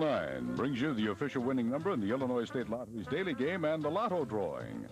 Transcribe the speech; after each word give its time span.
9 0.00 0.56
brings 0.56 0.80
you 0.80 0.94
the 0.94 1.10
official 1.10 1.42
winning 1.42 1.68
number 1.68 1.92
in 1.92 2.00
the 2.00 2.10
Illinois 2.10 2.44
State 2.44 2.68
Lottery's 2.70 3.06
daily 3.06 3.34
game 3.34 3.64
and 3.64 3.82
the 3.82 3.90
lotto 3.90 4.24
drawing. 4.24 4.86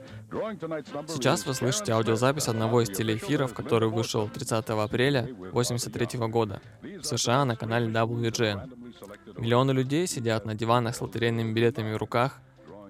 Сейчас 1.09 1.47
вы 1.47 1.55
слышите 1.55 1.93
аудиозапись 1.93 2.49
одного 2.49 2.83
из 2.83 2.91
телеэфиров, 2.91 3.55
который 3.55 3.89
вышел 3.89 4.29
30 4.29 4.69
апреля 4.71 5.21
1983 5.21 6.19
года 6.29 6.61
в 6.83 7.03
США 7.05 7.45
на 7.45 7.57
канале 7.57 7.87
WGN. 7.91 9.39
Миллионы 9.39 9.73
людей 9.73 10.07
сидят 10.07 10.45
на 10.45 10.55
диванах 10.55 10.95
с 10.95 11.01
лотерейными 11.01 11.53
билетами 11.53 11.95
в 11.95 11.97
руках, 11.97 12.41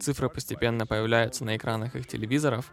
цифры 0.00 0.28
постепенно 0.28 0.86
появляются 0.86 1.44
на 1.44 1.56
экранах 1.56 1.94
их 1.94 2.06
телевизоров, 2.08 2.72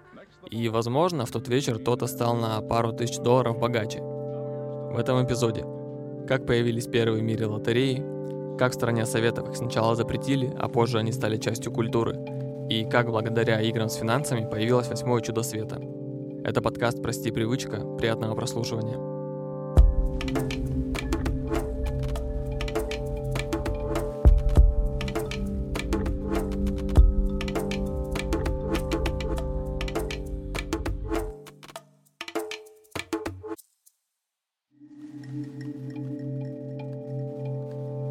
и, 0.49 0.69
возможно, 0.69 1.25
в 1.25 1.31
тот 1.31 1.47
вечер 1.47 1.79
кто-то 1.79 2.07
стал 2.07 2.35
на 2.35 2.61
пару 2.61 2.93
тысяч 2.93 3.17
долларов 3.17 3.59
богаче. 3.59 3.99
В 4.01 4.97
этом 4.97 5.25
эпизоде. 5.25 5.65
Как 6.27 6.45
появились 6.47 6.87
первые 6.87 7.21
в 7.21 7.25
мире 7.25 7.45
лотереи, 7.45 8.14
как 8.57 8.71
в 8.71 8.75
стране 8.75 9.05
Советов 9.05 9.49
их 9.49 9.55
сначала 9.55 9.95
запретили, 9.95 10.53
а 10.57 10.67
позже 10.67 10.99
они 10.99 11.11
стали 11.11 11.37
частью 11.37 11.71
культуры, 11.71 12.17
и 12.69 12.85
как 12.85 13.07
благодаря 13.07 13.61
играм 13.61 13.89
с 13.89 13.95
финансами 13.95 14.49
появилось 14.49 14.87
восьмое 14.87 15.21
чудо 15.21 15.43
света. 15.43 15.81
Это 16.43 16.61
подкаст 16.61 17.01
«Прости, 17.01 17.31
привычка». 17.31 17.77
Приятного 17.97 18.35
прослушивания. 18.35 19.14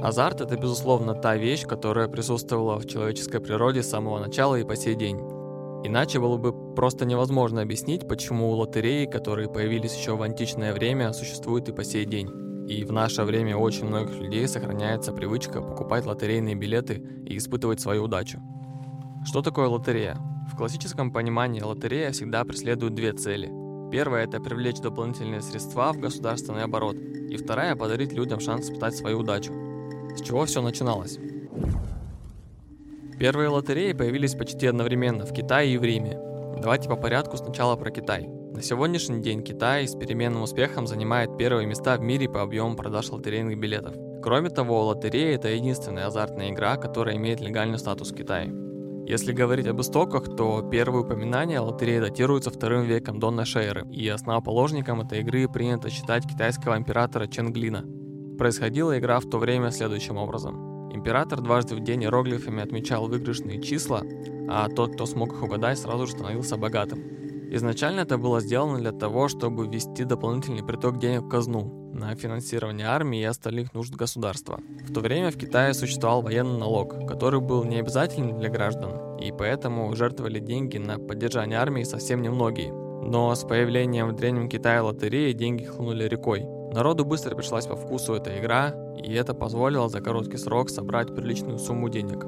Азарт— 0.05 0.41
это, 0.43 0.59
безусловно, 0.59 1.15
та 1.15 1.35
вещь, 1.37 1.65
которая 1.67 2.09
присутствовала 2.09 2.79
в 2.79 2.87
человеческой 2.87 3.41
природе 3.41 3.83
с 3.83 3.89
самого 3.89 4.19
начала 4.19 4.57
и 4.57 4.63
по 4.63 4.77
сей 4.77 4.97
день. 4.97 5.19
Иначе 5.83 6.21
было 6.21 6.37
бы 6.37 6.75
просто 6.75 7.07
невозможно 7.07 7.63
объяснить, 7.63 8.07
почему 8.07 8.51
лотереи, 8.51 9.07
которые 9.07 9.49
появились 9.49 9.97
еще 9.97 10.15
в 10.15 10.21
античное 10.21 10.75
время, 10.75 11.15
существуют 11.15 11.71
и 11.71 11.73
по 11.73 11.85
сей 11.85 12.05
день. 12.05 12.29
И 12.69 12.85
в 12.85 12.93
наше 12.93 13.23
время 13.23 13.57
у 13.57 13.63
очень 13.63 13.87
многих 13.87 14.21
людей 14.21 14.47
сохраняется 14.47 15.11
привычка 15.11 15.63
покупать 15.63 16.05
лотерейные 16.05 16.55
билеты 16.55 17.03
и 17.25 17.39
испытывать 17.39 17.81
свою 17.81 18.05
удачу. 18.05 18.43
Что 19.25 19.41
такое 19.41 19.69
лотерея? 19.69 20.19
В 20.53 20.57
классическом 20.59 21.13
понимании 21.13 21.63
лотерея 21.63 22.13
всегда 22.13 22.45
преследует 22.45 22.95
две 22.95 23.15
цели. 23.15 23.51
Первая– 23.91 24.25
это 24.27 24.39
привлечь 24.39 24.81
дополнительные 24.81 25.41
средства 25.41 25.95
в 25.95 25.99
государственный 25.99 26.65
оборот, 26.65 26.97
и 26.97 27.37
вторая– 27.39 27.75
подарить 27.77 28.13
людям 28.13 28.41
шанс 28.41 28.67
испытать 28.67 28.97
свою 28.97 29.21
удачу. 29.21 29.64
С 30.17 30.23
чего 30.23 30.45
все 30.45 30.63
начиналось? 30.63 31.19
Первые 33.19 33.49
лотереи 33.49 33.93
появились 33.93 34.35
почти 34.35 34.67
одновременно 34.67 35.27
в 35.27 35.33
Китае 35.33 35.75
и 35.75 35.79
в 35.79 35.83
Риме. 35.83 36.19
Давайте 36.61 36.89
по 36.89 36.97
порядку 36.97 37.37
сначала 37.37 37.75
про 37.77 37.91
Китай. 37.91 38.29
На 38.29 38.63
сегодняшний 38.63 39.21
день 39.21 39.43
Китай 39.43 39.89
с 39.89 39.97
переменным 39.97 40.43
успехом 40.43 40.87
занимает 40.87 41.37
первые 41.37 41.67
места 41.67 41.97
в 41.97 42.01
мире 42.01 42.29
по 42.29 42.43
объему 42.43 42.77
продаж 42.77 43.11
лотерейных 43.11 43.59
билетов. 43.59 43.97
Кроме 44.23 44.51
того, 44.51 44.87
лотерея– 44.87 45.35
это 45.37 45.49
единственная 45.49 46.07
азартная 46.07 46.51
игра, 46.51 46.77
которая 46.77 47.17
имеет 47.17 47.41
легальный 47.41 47.79
статус 47.79 48.13
в 48.13 48.17
Китае. 48.17 48.55
Если 49.07 49.33
говорить 49.33 49.67
об 49.67 49.81
истоках, 49.81 50.37
то 50.37 50.63
первые 50.63 51.03
упоминания 51.03 51.59
о 51.59 51.65
лотерее 51.65 52.01
датируются 52.01 52.51
вторым 52.51 52.85
веком 52.85 53.19
до 53.19 53.33
нашей 53.33 53.65
эры, 53.65 53.87
и 53.91 54.09
основоположником 54.09 55.01
этой 55.01 55.21
игры 55.21 55.49
принято 55.49 55.91
считать 55.91 56.27
китайского 56.27 56.79
императора 56.79 57.27
Ченглина– 57.27 57.85
Происходила 58.39 58.99
игра 58.99 59.21
в 59.21 59.29
то 59.29 59.39
время 59.39 59.71
следующим 59.71 60.17
образом. 60.17 60.93
Император 60.93 61.41
дважды 61.41 61.75
в 61.75 61.81
день 61.81 62.05
иероглифами 62.05 62.63
отмечал 62.63 63.09
выигрышные 63.09 63.61
числа, 63.61 64.03
а 64.49 64.69
тот, 64.69 64.95
кто 64.95 65.07
смог 65.07 65.33
их 65.33 65.43
угадать, 65.43 65.79
сразу 65.79 66.07
же 66.07 66.13
становился 66.13 66.57
богатым. 66.57 67.01
Изначально 67.51 68.01
это 68.01 68.19
было 68.19 68.41
сделано 68.41 68.79
для 68.79 68.93
того, 68.93 69.29
чтобы 69.29 69.67
ввести 69.67 70.05
дополнительный 70.05 70.65
приток 70.65 70.99
денег 70.99 71.23
в 71.23 71.29
казну 71.29 71.93
на 71.93 72.15
финансирование 72.17 72.89
армии 72.89 73.21
и 73.21 73.25
остальных 73.25 73.73
нужд 73.75 73.95
государства. 73.95 74.61
В 74.89 74.93
то 74.93 75.01
время 75.01 75.31
в 75.31 75.37
Китае 75.37 75.75
существовал 75.75 76.23
военный 76.23 76.59
налог, 76.59 77.07
который 77.07 77.41
был 77.41 77.63
не 77.65 77.79
обязательным 77.79 78.39
для 78.39 78.49
граждан, 78.49 79.17
и 79.19 79.31
поэтому 79.31 79.95
жертвовали 79.95 80.41
деньги 80.41 80.79
на 80.79 80.99
поддержание 80.99 81.59
армии 81.59 81.85
совсем 81.85 82.23
немногие. 82.23 82.73
Но 82.73 83.35
с 83.35 83.45
появлением 83.45 84.09
в 84.09 84.17
Древнем 84.17 84.49
Китае 84.49 84.81
лотереи 84.81 85.33
деньги 85.33 85.65
хлынули 85.65 86.09
рекой, 86.09 86.45
Народу 86.75 87.05
быстро 87.05 87.37
пришлась 87.37 87.69
по 87.69 87.77
вкусу 87.77 88.15
эта 88.15 88.37
игра, 88.37 88.75
и 88.97 89.13
это 89.13 89.33
позволило 89.33 89.89
за 89.89 90.01
короткий 90.01 90.39
срок 90.39 90.71
собрать 90.71 91.15
приличную 91.15 91.61
сумму 91.61 91.89
денег. 91.89 92.27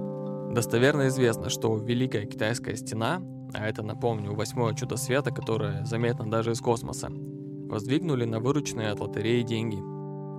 Достоверно 0.54 1.08
известно, 1.08 1.50
что 1.50 1.76
Великая 1.76 2.26
Китайская 2.26 2.76
Стена, 2.76 3.20
а 3.54 3.66
это, 3.66 3.82
напомню, 3.82 4.34
восьмое 4.34 4.72
чудо 4.74 4.98
света, 4.98 5.32
которое 5.32 5.84
заметно 5.84 6.30
даже 6.30 6.52
из 6.52 6.60
космоса, 6.60 7.08
воздвигнули 7.10 8.24
на 8.24 8.38
вырученные 8.38 8.90
от 8.90 9.00
лотереи 9.00 9.42
деньги. 9.42 9.82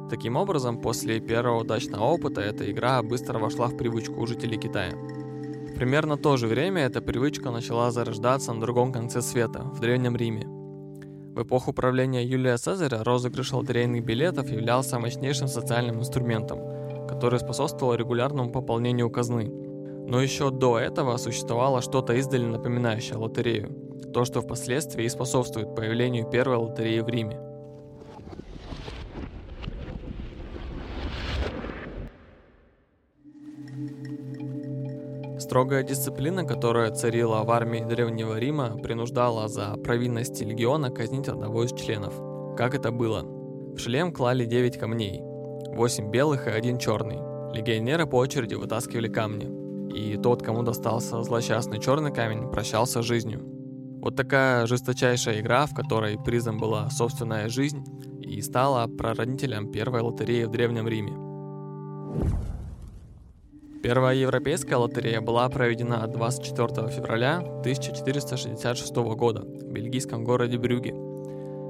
Таким 0.09 0.37
образом, 0.37 0.79
после 0.79 1.19
первого 1.19 1.59
удачного 1.59 2.05
опыта 2.05 2.39
эта 2.39 2.71
игра 2.71 3.03
быстро 3.03 3.39
вошла 3.39 3.67
в 3.67 3.75
привычку 3.75 4.21
у 4.21 4.25
жителей 4.25 4.57
Китая. 4.57 4.93
Примерно 5.75 6.15
в 6.15 6.21
то 6.21 6.37
же 6.37 6.47
время 6.47 6.83
эта 6.83 7.01
привычка 7.01 7.51
начала 7.51 7.91
зарождаться 7.91 8.53
на 8.53 8.61
другом 8.61 8.93
конце 8.93 9.21
света, 9.21 9.63
в 9.63 9.81
Древнем 9.81 10.15
Риме– 10.15 10.47
в 11.37 11.43
эпоху 11.43 11.71
правления 11.71 12.25
Юлия 12.25 12.57
Цезаря 12.57 13.03
розыгрыш 13.03 13.53
лотерейных 13.53 14.03
билетов 14.03 14.49
являлся 14.49 14.97
мощнейшим 14.97 15.47
социальным 15.47 15.99
инструментом, 15.99 16.59
который 17.07 17.39
способствовал 17.39 17.93
регулярному 17.93 18.51
пополнению 18.51 19.11
казны. 19.11 19.45
Но 20.07 20.19
еще 20.19 20.49
до 20.49 20.79
этого 20.79 21.15
существовало 21.17 21.83
что-то 21.83 22.13
издали 22.13 22.43
напоминающее 22.43 23.17
лотерею, 23.17 23.69
то, 24.15 24.25
что 24.25 24.41
впоследствии 24.41 25.05
и 25.05 25.09
способствует 25.09 25.75
появлению 25.75 26.27
первой 26.27 26.57
лотереи 26.57 27.01
в 27.01 27.07
Риме. 27.07 27.39
Строгая 35.57 35.81
дисциплина, 35.81 36.43
которая 36.45 36.91
царила 36.91 37.41
в 37.43 37.49
армии 37.49 37.83
Древнего 37.83 38.37
Рима, 38.37 38.77
принуждала 38.77 39.47
за 39.47 39.75
провинности 39.77 40.43
легиона 40.43 40.91
казнить 40.91 41.27
одного 41.27 41.63
из 41.63 41.73
членов. 41.73 42.13
Как 42.55 42.75
это 42.75 42.91
было? 42.91 43.23
В 43.23 43.79
шлем 43.79 44.13
клали 44.13 44.45
9 44.45 44.77
камней, 44.77 45.19
8 45.23 46.11
белых 46.11 46.45
и 46.45 46.51
один 46.51 46.77
черный. 46.77 47.17
Легионеры 47.55 48.05
по 48.05 48.17
очереди 48.17 48.53
вытаскивали 48.53 49.07
камни, 49.07 49.49
и 49.95 50.15
тот, 50.17 50.43
кому 50.43 50.61
достался 50.61 51.23
злосчастный 51.23 51.79
черный 51.79 52.13
камень, 52.13 52.51
прощался 52.51 53.01
с 53.01 53.05
жизнью. 53.05 53.41
Вот 53.99 54.15
такая 54.15 54.67
жесточайшая 54.67 55.39
игра, 55.39 55.65
в 55.65 55.73
которой 55.73 56.19
призом 56.23 56.59
была 56.59 56.87
собственная 56.91 57.49
жизнь, 57.49 57.83
и 58.21 58.43
стала 58.43 58.85
прародителем 58.85 59.71
первой 59.71 60.01
лотереи 60.01 60.43
в 60.43 60.51
Древнем 60.51 60.87
Риме. 60.87 62.56
Первая 63.83 64.15
европейская 64.15 64.75
лотерея 64.77 65.21
была 65.21 65.47
проведена 65.49 66.07
24 66.07 66.89
февраля 66.89 67.37
1466 67.37 68.95
года 68.95 69.41
в 69.41 69.71
бельгийском 69.71 70.23
городе 70.23 70.57
Брюге. 70.57 70.95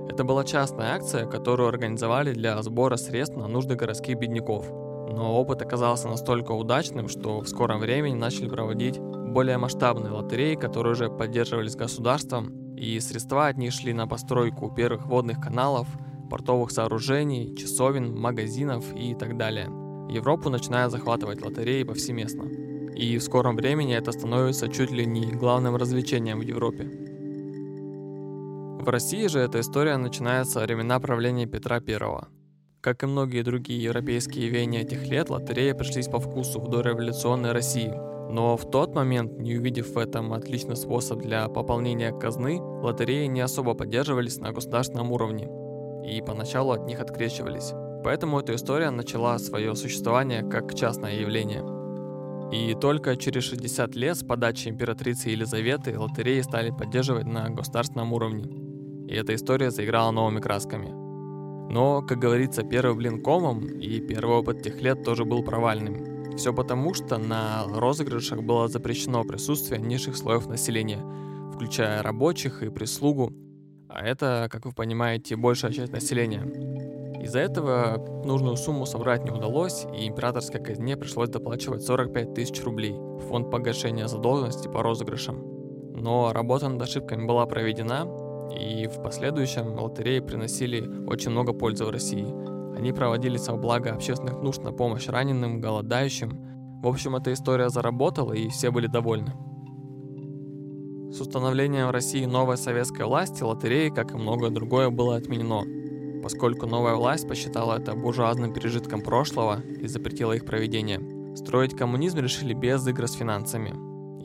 Это 0.10 0.24
была 0.24 0.46
частная 0.46 0.96
акция, 0.96 1.26
которую 1.26 1.68
организовали 1.68 2.34
для 2.34 2.62
сбора 2.64 2.96
средств 2.96 3.36
на 3.36 3.48
нужды 3.48 3.76
городских 3.76 4.18
бедняков. 4.18 4.70
Но 4.70 5.38
опыт 5.38 5.62
оказался 5.62 6.08
настолько 6.08 6.54
удачным, 6.54 7.10
что 7.10 7.42
в 7.42 7.48
скором 7.50 7.82
времени 7.82 8.16
начали 8.16 8.48
проводить 8.48 9.00
более 9.00 9.58
масштабные 9.58 10.14
лотереи, 10.14 10.56
которые 10.56 10.94
уже 10.94 11.10
поддерживались 11.10 11.76
государством, 11.76 12.76
и 12.76 13.00
средства 13.02 13.48
от 13.48 13.58
них 13.58 13.74
шли 13.74 13.92
на 13.92 14.08
постройку 14.08 14.72
первых 14.72 15.08
водных 15.08 15.42
каналов, 15.42 15.88
портовых 16.30 16.72
сооружений, 16.72 17.54
часовен, 17.56 18.18
магазинов 18.18 18.86
и 18.96 19.14
так 19.14 19.36
далее– 19.36 19.68
Европу 20.10 20.50
начинают 20.50 20.92
захватывать 20.92 21.42
лотереи 21.42 21.84
повсеместно. 21.84 22.44
И 22.96 23.18
в 23.18 23.24
скором 23.24 23.56
времени 23.56 23.96
это 23.96 24.12
становится 24.12 24.68
чуть 24.70 24.92
ли 24.92 25.06
не 25.06 25.32
главным 25.32 25.76
развлечением 25.76 26.40
в 26.40 26.44
Европе. 26.44 26.86
В 28.80 28.90
России 28.90 29.28
же 29.28 29.40
эта 29.40 29.60
история 29.60 29.98
начинается 29.98 30.62
времена 30.62 31.00
правления 31.00 31.46
Петра 31.46 31.82
I. 31.86 32.28
Как 32.80 33.04
и 33.04 33.06
многие 33.06 33.44
другие 33.44 33.84
европейские 33.84 34.48
веяния 34.50 34.82
этих 34.82 35.08
лет, 35.08 35.30
лотереи 35.30 35.74
пришлись 35.74 36.08
по 36.08 36.20
вкусу 36.20 36.62
в 36.62 36.70
дореволюционной 36.70 37.52
России. 37.52 37.94
Но 38.32 38.56
в 38.56 38.70
тот 38.70 38.96
момент, 38.96 39.40
не 39.40 39.58
увидев 39.58 39.90
в 39.90 39.98
этом 39.98 40.34
отличный 40.34 40.76
способ 40.76 41.22
для 41.22 41.48
пополнения 41.50 42.12
казны, 42.12 42.62
лотереи 42.62 43.26
не 43.26 43.42
особо 43.42 43.74
поддерживались 43.74 44.38
на 44.38 44.52
государственном 44.52 45.12
уровне. 45.12 45.50
И 46.06 46.22
поначалу 46.22 46.72
от 46.72 46.86
них 46.86 47.00
открещивались. 47.00 47.74
Поэтому 48.08 48.40
эта 48.40 48.56
история 48.56 48.90
начала 48.90 49.38
свое 49.38 49.76
существование 49.76 50.42
как 50.42 50.74
частное 50.74 51.20
явление. 51.20 51.62
И 52.54 52.74
только 52.74 53.18
через 53.18 53.44
60 53.44 53.96
лет 53.98 54.16
с 54.16 54.24
подачи 54.24 54.70
императрицы 54.70 55.28
Елизаветы 55.28 56.00
лотереи 56.00 56.40
стали 56.40 56.70
поддерживать 56.72 57.26
на 57.26 57.50
государственном 57.50 58.14
уровне. 58.14 58.46
И 59.10 59.14
эта 59.14 59.36
история 59.36 59.72
заиграла 59.72 60.12
новыми 60.12 60.40
красками. 60.40 60.88
Но, 61.70 62.02
как 62.02 62.20
говорится, 62.20 62.64
первый 62.64 62.96
блин 62.96 63.22
комом, 63.22 63.66
и 63.66 64.00
первый 64.00 64.38
опыт 64.38 64.64
тех 64.64 64.82
лет 64.82 65.04
тоже 65.04 65.26
был 65.26 65.44
провальным. 65.44 66.38
Все 66.38 66.54
потому, 66.54 66.94
что 66.94 67.18
на 67.18 67.66
розыгрышах 67.68 68.42
было 68.42 68.70
запрещено 68.70 69.26
присутствие 69.26 69.82
низших 69.82 70.16
слоев 70.16 70.48
населения, 70.48 71.04
включая 71.54 72.02
рабочих 72.02 72.64
и 72.64 72.70
прислугу, 72.70 73.34
а 73.90 74.06
это, 74.06 74.48
как 74.52 74.66
вы 74.66 74.72
понимаете, 74.72 75.36
большая 75.36 75.72
часть 75.72 75.92
населения. 75.92 76.77
Из-за 77.28 77.40
этого 77.40 78.02
нужную 78.24 78.56
сумму 78.56 78.86
собрать 78.86 79.26
не 79.26 79.32
удалось, 79.32 79.86
и 79.94 80.08
императорской 80.08 80.62
казне 80.62 80.96
пришлось 80.96 81.28
доплачивать 81.28 81.84
45 81.84 82.34
тысяч 82.34 82.64
рублей 82.64 82.94
в 82.94 83.20
фонд 83.28 83.52
погашения 83.52 84.08
задолженности 84.08 84.70
по 84.70 84.82
розыгрышам. 84.82 85.44
Но 85.94 86.32
работа 86.32 86.70
над 86.70 86.82
ошибками 86.82 87.26
была 87.26 87.46
проведена, 87.46 88.08
и 88.58 88.88
в 88.88 89.04
последующем 89.04 89.78
лотереи 89.78 90.22
приносили 90.22 90.88
очень 91.06 91.32
много 91.32 91.52
пользы 91.52 91.84
в 91.84 91.90
России. 91.90 92.34
Они 92.78 92.94
проводились 92.94 93.50
во 93.50 93.58
благо 93.58 93.92
общественных 93.92 94.42
нужд 94.42 94.64
на 94.64 94.72
помощь 94.72 95.10
раненым, 95.10 95.60
голодающим. 95.60 96.82
В 96.82 96.88
общем, 96.88 97.18
эта 97.18 97.34
история 97.34 97.68
заработала, 97.68 98.32
и 98.32 98.48
все 98.48 98.72
были 98.72 98.88
довольны. 98.88 99.34
С 101.12 101.20
установлением 101.20 101.88
в 101.88 101.92
России 101.92 102.24
новой 102.24 102.56
советской 102.56 103.06
власти 103.06 103.44
лотереи, 103.44 103.90
как 103.90 104.14
и 104.14 104.18
многое 104.18 104.50
другое, 104.50 104.90
было 104.90 105.18
отменено, 105.18 105.64
поскольку 106.22 106.66
новая 106.66 106.96
власть 106.96 107.28
посчитала 107.28 107.78
это 107.80 107.94
буржуазным 107.94 108.54
пережитком 108.54 109.02
прошлого 109.02 109.62
и 109.62 109.88
запретила 109.88 110.34
их 110.34 110.46
проведение. 110.46 111.36
Строить 111.36 111.76
коммунизм 111.76 112.20
решили 112.20 112.54
без 112.54 112.86
игр 112.88 113.08
с 113.08 113.14
финансами, 113.14 113.74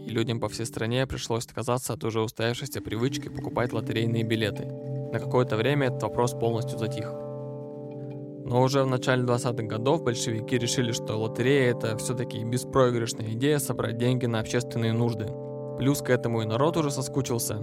и 0.06 0.10
людям 0.10 0.40
по 0.40 0.48
всей 0.48 0.66
стране 0.66 1.06
пришлось 1.06 1.44
отказаться 1.44 1.92
от 1.92 2.04
уже 2.04 2.20
устоявшейся 2.20 2.80
привычки 2.80 3.28
покупать 3.28 3.72
лотерейные 3.72 4.22
билеты. 4.22 4.66
На 5.12 5.18
какое-то 5.18 5.56
время 5.56 5.88
этот 5.88 6.02
вопрос 6.02 6.32
полностью 6.32 6.78
затих. 6.78 7.12
Но 8.44 8.62
уже 8.62 8.82
в 8.82 8.88
начале 8.88 9.22
20-х 9.22 9.62
годов 9.62 10.02
большевики 10.02 10.58
решили, 10.58 10.92
что 10.92 11.16
лотерея 11.16 11.74
это 11.76 11.96
все-таки 11.96 12.42
беспроигрышная 12.44 13.32
идея 13.32 13.58
собрать 13.58 13.98
деньги 13.98 14.26
на 14.26 14.40
общественные 14.40 14.92
нужды– 14.92 15.26
Плюс 15.82 16.00
к 16.00 16.10
этому 16.10 16.42
и 16.42 16.46
народ 16.46 16.76
уже 16.76 16.92
соскучился. 16.92 17.58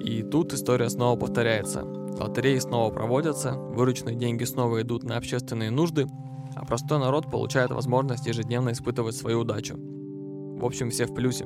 И 0.00 0.22
тут 0.22 0.52
история 0.52 0.88
снова 0.90 1.18
повторяется. 1.18 1.84
Лотереи 2.18 2.58
снова 2.58 2.92
проводятся, 2.92 3.52
вырученные 3.52 4.16
деньги 4.16 4.44
снова 4.44 4.82
идут 4.82 5.02
на 5.04 5.16
общественные 5.16 5.70
нужды, 5.70 6.06
а 6.54 6.64
простой 6.64 6.98
народ 6.98 7.30
получает 7.30 7.70
возможность 7.70 8.26
ежедневно 8.26 8.72
испытывать 8.72 9.16
свою 9.16 9.40
удачу. 9.40 9.76
В 9.76 10.64
общем, 10.64 10.90
все 10.90 11.06
в 11.06 11.14
плюсе. 11.14 11.44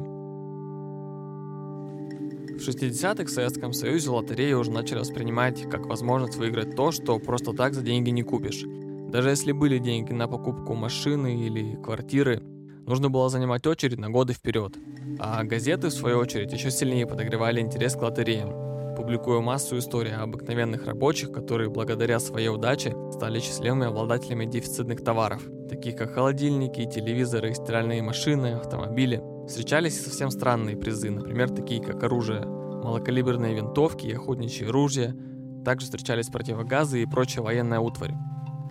В 2.52 2.68
60-х 2.68 3.24
в 3.24 3.30
Советском 3.30 3.72
Союзе 3.72 4.10
лотереи 4.10 4.52
уже 4.52 4.70
начали 4.70 5.00
воспринимать 5.00 5.68
как 5.68 5.86
возможность 5.86 6.36
выиграть 6.36 6.76
то, 6.76 6.92
что 6.92 7.18
просто 7.18 7.52
так 7.52 7.74
за 7.74 7.82
деньги 7.82 8.10
не 8.10 8.22
купишь. 8.22 8.64
Даже 9.10 9.30
если 9.30 9.52
были 9.52 9.78
деньги 9.78 10.12
на 10.12 10.28
покупку 10.28 10.74
машины 10.74 11.44
или 11.46 11.74
квартиры, 11.74 12.40
нужно 12.86 13.10
было 13.10 13.28
занимать 13.28 13.66
очередь 13.66 13.98
на 13.98 14.10
годы 14.10 14.32
вперед. 14.32 14.76
А 15.18 15.42
газеты, 15.44 15.88
в 15.88 15.92
свою 15.92 16.18
очередь, 16.18 16.52
еще 16.52 16.70
сильнее 16.70 17.06
подогревали 17.06 17.60
интерес 17.60 17.94
к 17.94 18.02
лотереям, 18.02 18.61
публикуя 19.02 19.40
массу 19.40 19.78
историй 19.78 20.14
о 20.14 20.22
обыкновенных 20.22 20.86
рабочих, 20.86 21.32
которые 21.32 21.68
благодаря 21.68 22.20
своей 22.20 22.48
удаче 22.48 22.94
стали 23.10 23.40
счастливыми 23.40 23.88
обладателями 23.88 24.46
дефицитных 24.46 25.02
товаров, 25.02 25.42
таких 25.68 25.96
как 25.96 26.14
холодильники, 26.14 26.84
телевизоры, 26.84 27.52
стиральные 27.52 28.00
машины, 28.00 28.54
автомобили. 28.54 29.20
Встречались 29.48 29.98
и 29.98 30.02
совсем 30.02 30.30
странные 30.30 30.76
призы, 30.76 31.10
например, 31.10 31.50
такие 31.50 31.82
как 31.82 32.04
оружие, 32.04 32.46
малокалиберные 32.46 33.56
винтовки 33.56 34.06
и 34.06 34.14
охотничьи 34.14 34.68
ружья, 34.68 35.16
также 35.64 35.86
встречались 35.86 36.28
противогазы 36.28 37.02
и 37.02 37.06
прочая 37.06 37.44
военная 37.44 37.80
утварь. 37.80 38.14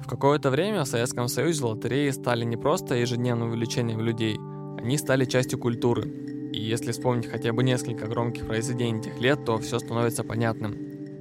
В 0.01 0.07
какое-то 0.07 0.49
время 0.49 0.85
в 0.85 0.87
Советском 0.87 1.27
Союзе 1.27 1.65
лотереи 1.65 2.09
стали 2.11 2.45
не 2.45 2.55
просто 2.55 2.95
ежедневным 2.95 3.49
увлечением 3.49 3.99
людей, 3.99 4.37
они 4.77 4.97
стали 4.97 5.25
частью 5.25 5.59
культуры. 5.59 6.20
И 6.51 6.59
если 6.59 6.91
вспомнить 6.91 7.27
хотя 7.27 7.53
бы 7.53 7.63
несколько 7.63 8.07
громких 8.07 8.45
произведений 8.45 9.01
тех 9.01 9.19
лет, 9.19 9.45
то 9.45 9.57
все 9.57 9.79
становится 9.79 10.23
понятным. 10.23 10.75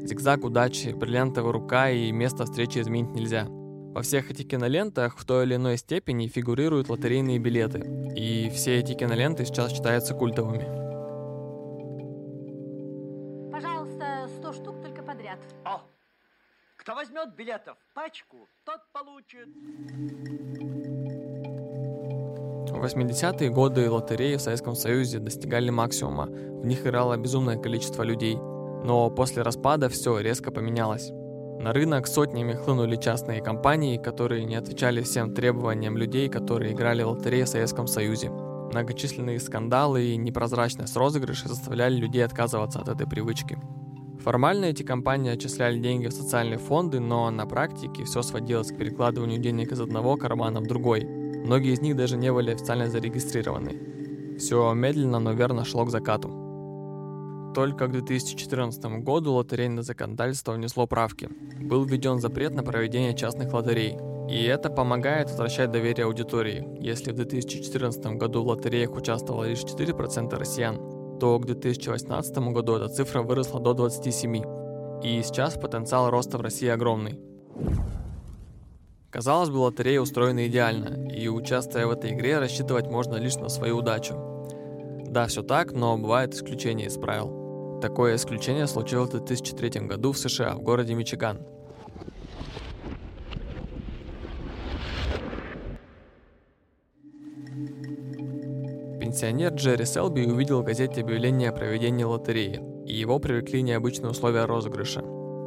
Зигзаг 0.06 0.44
удачи, 0.44 0.88
бриллиантовая 0.88 1.52
рука 1.52 1.90
и 1.90 2.10
место 2.10 2.44
встречи 2.44 2.78
изменить 2.80 3.12
нельзя. 3.12 3.46
Во 3.48 4.02
всех 4.02 4.30
этих 4.30 4.48
кинолентах 4.48 5.18
в 5.18 5.24
той 5.24 5.44
или 5.44 5.56
иной 5.56 5.76
степени 5.76 6.26
фигурируют 6.26 6.88
лотерейные 6.88 7.38
билеты, 7.38 7.80
и 8.16 8.48
все 8.50 8.78
эти 8.78 8.94
киноленты 8.94 9.44
сейчас 9.44 9.72
считаются 9.72 10.14
культовыми. 10.14 10.64
Пожалуйста, 13.52 14.28
100 14.38 14.52
штук 14.52 14.82
только 14.82 15.02
подряд. 15.02 15.40
О, 15.64 15.82
кто 16.76 16.94
возьмет 16.94 17.34
билетов 17.36 17.76
пачку, 17.94 18.48
тот 18.64 18.80
получит... 18.92 19.48
В 22.70 22.84
80-е 22.84 23.50
годы 23.50 23.90
лотереи 23.90 24.36
в 24.36 24.40
Советском 24.40 24.76
Союзе 24.76 25.18
достигали 25.18 25.70
максимума, 25.70 26.26
в 26.26 26.64
них 26.64 26.86
играло 26.86 27.16
безумное 27.16 27.58
количество 27.58 28.04
людей. 28.04 28.36
Но 28.36 29.10
после 29.10 29.42
распада 29.42 29.88
все 29.88 30.20
резко 30.20 30.52
поменялось. 30.52 31.10
На 31.60 31.72
рынок 31.72 32.06
сотнями 32.06 32.52
хлынули 32.52 32.96
частные 32.96 33.42
компании, 33.42 33.98
которые 33.98 34.44
не 34.44 34.54
отвечали 34.54 35.02
всем 35.02 35.34
требованиям 35.34 35.96
людей, 35.96 36.28
которые 36.28 36.72
играли 36.72 37.02
в 37.02 37.08
лотереи 37.08 37.42
в 37.42 37.48
Советском 37.48 37.88
Союзе. 37.88 38.30
Многочисленные 38.30 39.40
скандалы 39.40 40.04
и 40.04 40.16
непрозрачность 40.16 40.96
розыгрыша 40.96 41.48
заставляли 41.48 41.96
людей 41.96 42.24
отказываться 42.24 42.78
от 42.78 42.88
этой 42.88 43.06
привычки. 43.06 43.58
Формально 44.22 44.66
эти 44.66 44.84
компании 44.84 45.32
отчисляли 45.32 45.80
деньги 45.80 46.06
в 46.06 46.12
социальные 46.12 46.58
фонды, 46.58 47.00
но 47.00 47.30
на 47.30 47.46
практике 47.46 48.04
все 48.04 48.22
сводилось 48.22 48.70
к 48.70 48.76
перекладыванию 48.76 49.40
денег 49.40 49.72
из 49.72 49.80
одного 49.80 50.16
кармана 50.16 50.60
в 50.60 50.66
другой– 50.68 51.08
Многие 51.44 51.72
из 51.72 51.80
них 51.80 51.96
даже 51.96 52.16
не 52.16 52.32
были 52.32 52.52
официально 52.52 52.88
зарегистрированы. 52.88 54.36
Все 54.38 54.72
медленно, 54.72 55.18
но 55.18 55.32
верно 55.32 55.64
шло 55.64 55.84
к 55.84 55.90
закату. 55.90 56.28
Только 57.54 57.88
к 57.88 57.92
2014 57.92 59.02
году 59.02 59.32
лотерейное 59.32 59.82
законодательство 59.82 60.52
внесло 60.52 60.86
правки. 60.86 61.28
Был 61.60 61.84
введен 61.84 62.20
запрет 62.20 62.54
на 62.54 62.62
проведение 62.62 63.14
частных 63.16 63.52
лотерей. 63.52 63.96
И 64.30 64.44
это 64.44 64.70
помогает 64.70 65.28
возвращать 65.30 65.72
доверие 65.72 66.06
аудитории. 66.06 66.64
Если 66.78 67.10
в 67.10 67.16
2014 67.16 68.16
году 68.16 68.44
в 68.44 68.46
лотереях 68.46 68.94
участвовало 68.94 69.44
лишь 69.44 69.64
4% 69.64 70.36
россиян, 70.36 71.18
то 71.18 71.38
к 71.38 71.46
2018 71.46 72.38
году 72.52 72.76
эта 72.76 72.88
цифра 72.88 73.22
выросла 73.22 73.58
до 73.58 73.72
27%. 73.72 75.02
И 75.02 75.22
сейчас 75.22 75.54
потенциал 75.54 76.10
роста 76.10 76.38
в 76.38 76.42
России 76.42 76.68
огромный. 76.68 77.18
Казалось 79.10 79.50
бы, 79.50 79.56
лотерея 79.56 80.00
устроена 80.00 80.46
идеально, 80.46 81.10
и 81.10 81.26
участвуя 81.26 81.86
в 81.86 81.90
этой 81.90 82.12
игре, 82.12 82.38
рассчитывать 82.38 82.86
можно 82.86 83.16
лишь 83.16 83.34
на 83.36 83.48
свою 83.48 83.78
удачу. 83.78 84.14
Да, 85.04 85.26
все 85.26 85.42
так, 85.42 85.72
но 85.72 85.98
бывают 85.98 86.32
исключения 86.32 86.86
из 86.86 86.96
правил. 86.96 87.80
Такое 87.82 88.14
исключение 88.14 88.68
случилось 88.68 89.08
в 89.08 89.12
2003 89.12 89.80
году 89.80 90.12
в 90.12 90.18
США, 90.18 90.54
в 90.54 90.62
городе 90.62 90.94
Мичиган. 90.94 91.38
Пенсионер 99.00 99.54
Джерри 99.54 99.86
Селби 99.86 100.24
увидел 100.24 100.60
в 100.60 100.64
газете 100.64 101.00
объявление 101.00 101.50
о 101.50 101.52
проведении 101.52 102.04
лотереи, 102.04 102.62
и 102.86 102.94
его 102.94 103.18
привлекли 103.18 103.60
необычные 103.62 104.10
условия 104.10 104.44
розыгрыша. 104.44 105.00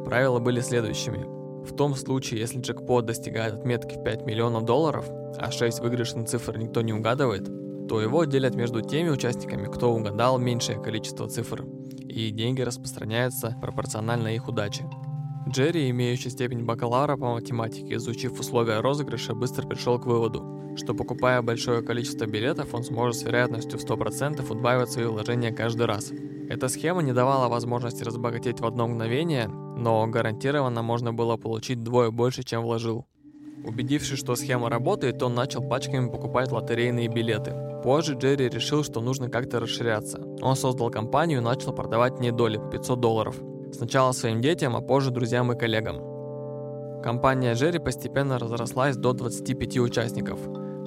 Правила 0.04 0.38
были 0.38 0.60
следующими. 0.60 1.33
В 1.64 1.74
том 1.74 1.94
случае, 1.94 2.40
если 2.40 2.60
джекпот 2.60 3.06
достигает 3.06 3.54
отметки 3.54 3.96
в 3.96 4.02
5 4.02 4.26
миллионов 4.26 4.64
долларов, 4.64 5.06
а 5.38 5.50
6 5.50 5.80
выигрышных 5.80 6.28
цифр 6.28 6.58
никто 6.58 6.82
не 6.82 6.92
угадывает, 6.92 7.48
то 7.88 8.00
его 8.00 8.24
делят 8.24 8.54
между 8.54 8.80
теми 8.80 9.10
участниками, 9.10 9.66
кто 9.66 9.92
угадал 9.92 10.38
меньшее 10.38 10.80
количество 10.80 11.28
цифр, 11.28 11.64
и 12.00 12.30
деньги 12.30 12.62
распространяются 12.62 13.56
пропорционально 13.60 14.34
их 14.34 14.48
удаче. 14.48 14.84
Джерри, 15.48 15.90
имеющий 15.90 16.30
степень 16.30 16.64
бакалавра 16.64 17.16
по 17.16 17.34
математике, 17.34 17.96
изучив 17.96 18.38
условия 18.40 18.80
розыгрыша, 18.80 19.34
быстро 19.34 19.66
пришел 19.66 19.98
к 19.98 20.06
выводу, 20.06 20.76
что 20.76 20.94
покупая 20.94 21.42
большое 21.42 21.82
количество 21.82 22.26
билетов, 22.26 22.74
он 22.74 22.82
сможет 22.82 23.20
с 23.20 23.24
вероятностью 23.24 23.78
в 23.78 23.84
100% 23.84 24.50
удваивать 24.50 24.90
свои 24.90 25.04
вложения 25.06 25.52
каждый 25.52 25.86
раз. 25.86 26.10
Эта 26.48 26.68
схема 26.68 27.02
не 27.02 27.12
давала 27.12 27.48
возможности 27.48 28.04
разбогатеть 28.04 28.60
в 28.60 28.66
одно 28.66 28.86
мгновение, 28.86 29.48
но 29.48 30.06
гарантированно 30.06 30.82
можно 30.82 31.12
было 31.12 31.36
получить 31.36 31.82
двое 31.82 32.10
больше, 32.10 32.42
чем 32.42 32.62
вложил. 32.62 33.06
Убедившись, 33.64 34.18
что 34.18 34.36
схема 34.36 34.68
работает, 34.68 35.22
он 35.22 35.34
начал 35.34 35.62
пачками 35.66 36.10
покупать 36.10 36.52
лотерейные 36.52 37.08
билеты. 37.08 37.54
Позже 37.82 38.14
Джерри 38.14 38.48
решил, 38.48 38.84
что 38.84 39.00
нужно 39.00 39.30
как-то 39.30 39.58
расширяться. 39.58 40.20
Он 40.42 40.54
создал 40.54 40.90
компанию 40.90 41.40
и 41.40 41.42
начал 41.42 41.72
продавать 41.72 42.18
в 42.18 42.20
ней 42.20 42.30
доли 42.30 42.58
по 42.58 42.66
500 42.66 43.00
долларов. 43.00 43.36
Сначала 43.72 44.12
своим 44.12 44.42
детям, 44.42 44.76
а 44.76 44.82
позже 44.82 45.10
друзьям 45.10 45.50
и 45.52 45.58
коллегам. 45.58 45.96
Компания 47.02 47.54
Джерри 47.54 47.78
постепенно 47.78 48.38
разрослась 48.38 48.96
до 48.96 49.12
25 49.12 49.78
участников. 49.78 50.38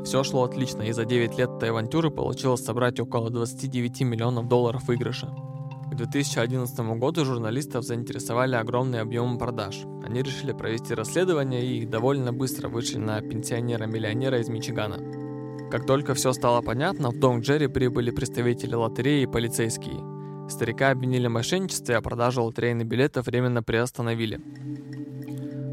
Все 0.03 0.23
шло 0.23 0.43
отлично, 0.43 0.83
и 0.83 0.91
за 0.91 1.05
9 1.05 1.37
лет 1.37 1.49
этой 1.49 1.69
авантюры 1.69 2.11
получилось 2.11 2.63
собрать 2.63 2.99
около 2.99 3.29
29 3.29 4.01
миллионов 4.01 4.47
долларов 4.47 4.87
выигрыша. 4.87 5.29
К 5.97 6.05
2011 6.05 6.79
году 6.99 7.25
журналистов 7.25 7.83
заинтересовали 7.83 8.53
огромные 8.53 9.01
объемы 9.01 9.39
продаж. 9.39 9.79
Они 10.05 10.21
решили 10.21 10.51
провести 10.51 10.93
расследование 10.93 11.65
и 11.65 11.87
довольно 11.87 12.31
быстро 12.31 12.69
вышли 12.69 12.99
на 12.99 13.19
пенсионера-миллионера 13.19 14.39
из 14.39 14.47
Мичигана. 14.47 14.99
Как 15.71 15.87
только 15.87 16.13
все 16.13 16.33
стало 16.33 16.61
понятно, 16.61 17.09
в 17.09 17.19
дом 17.19 17.39
Джерри 17.39 17.65
прибыли 17.65 18.11
представители 18.11 18.75
лотереи 18.75 19.23
и 19.23 19.25
полицейские. 19.25 19.97
Старика 20.47 20.91
обвинили 20.91 21.25
в 21.25 21.31
мошенничестве, 21.31 21.95
а 21.97 22.01
продажу 22.01 22.43
лотерейных 22.43 22.85
билетов 22.85 23.25
временно 23.25 23.63
приостановили. 23.63 24.39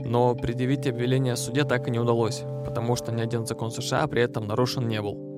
Но 0.07 0.35
предъявить 0.35 0.87
обвинение 0.87 1.37
суде 1.37 1.65
так 1.65 1.87
и 1.87 1.91
не 1.91 1.99
удалось, 1.99 2.45
потому 2.65 2.97
что 2.97 3.13
ни 3.13 3.21
один 3.21 3.45
закон 3.45 3.71
США 3.71 4.07
при 4.07 4.23
этом 4.23 4.47
нарушен 4.47 4.89
не 4.89 5.03
был. 5.03 5.34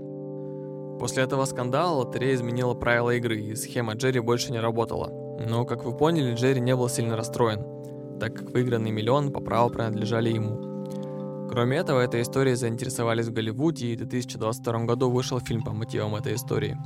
После 0.99 1.25
этого 1.25 1.45
скандала 1.45 2.05
лотерея 2.05 2.35
изменила 2.35 2.75
правила 2.75 3.11
игры, 3.11 3.38
и 3.38 3.55
схема 3.55 3.95
Джерри 3.95 4.21
больше 4.21 4.50
не 4.50 4.61
работала. 4.61 5.11
Но, 5.47 5.65
как 5.65 5.85
вы 5.85 5.97
поняли, 5.97 6.35
Джерри 6.35 6.61
не 6.61 6.75
был 6.75 6.88
сильно 6.88 7.17
расстроен, 7.17 8.19
так 8.19 8.35
как 8.35 8.50
выигранный 8.50 8.91
миллион 8.91 9.31
по 9.31 9.41
праву 9.41 9.71
принадлежали 9.71 10.31
ему. 10.31 11.49
Кроме 11.50 11.76
этого, 11.76 12.00
этой 12.00 12.23
историей 12.23 12.57
заинтересовались 12.57 13.26
в 13.26 13.33
Голливуде, 13.33 13.88
и 13.88 13.95
в 13.95 13.99
2022 13.99 14.85
году 14.85 15.11
вышел 15.11 15.38
фильм 15.38 15.62
по 15.62 15.73
мотивам 15.73 16.17
этой 16.17 16.35
истории. 16.35 16.76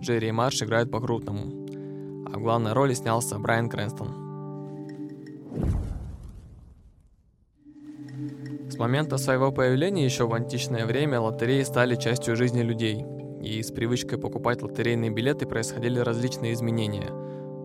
Джерри 0.00 0.28
и 0.28 0.32
Марш 0.32 0.62
играют 0.62 0.90
по-крупному. 0.90 1.66
А 2.32 2.38
в 2.38 2.42
главной 2.42 2.72
роли 2.72 2.94
снялся 2.94 3.38
Брайан 3.38 3.68
Крэнстон. 3.68 4.30
С 8.70 8.78
момента 8.78 9.18
своего 9.18 9.52
появления 9.52 10.04
еще 10.04 10.26
в 10.26 10.32
античное 10.32 10.86
время 10.86 11.20
лотереи 11.20 11.62
стали 11.64 11.96
частью 11.96 12.36
жизни 12.36 12.62
людей, 12.62 13.04
и 13.40 13.62
с 13.62 13.70
привычкой 13.70 14.18
покупать 14.18 14.62
лотерейные 14.62 15.10
билеты 15.10 15.46
происходили 15.46 15.98
различные 15.98 16.52
изменения. 16.54 17.10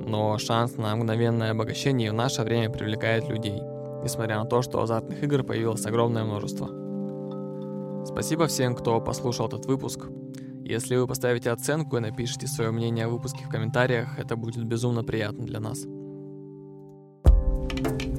Но 0.08 0.38
шанс 0.38 0.77
на 0.77 0.96
мгновенное 0.96 1.51
обогащение 1.51 2.12
в 2.12 2.15
наше 2.15 2.44
время 2.44 2.70
привлекает 2.70 3.27
людей– 3.29 3.62
несмотря 4.05 4.38
на 4.38 4.46
то, 4.46 4.62
что 4.62 4.82
азартных 4.82 5.24
игр 5.24 5.44
появилось 5.44 5.86
огромное 5.86 6.24
множество. 6.24 6.70
Спасибо 8.05 8.46
всем, 8.46 8.75
кто 8.75 9.01
послушал 9.01 9.48
этот 9.48 9.65
выпуск. 9.65 10.05
Если 10.63 10.96
вы 10.96 11.08
поставите 11.08 11.50
оценку 11.50 11.98
и 11.98 12.00
напишите 12.00 12.48
свое 12.48 12.70
мнение 12.70 13.05
о 13.05 13.10
выпуске 13.10 13.44
в 13.44 13.50
комментариях, 13.50 14.20
это 14.20 14.36
будет 14.36 14.63
безумно 14.63 15.03
приятно 15.03 15.46
для 15.46 15.60
нас. 15.60 15.86
thank 17.77 18.03
you 18.03 18.14